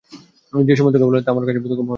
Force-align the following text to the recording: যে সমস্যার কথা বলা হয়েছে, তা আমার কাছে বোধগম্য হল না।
যে 0.67 0.73
সমস্যার 0.79 0.97
কথা 0.99 1.07
বলা 1.07 1.17
হয়েছে, 1.17 1.27
তা 1.27 1.33
আমার 1.33 1.45
কাছে 1.47 1.59
বোধগম্য 1.63 1.79
হল 1.81 1.87
না। 1.87 1.89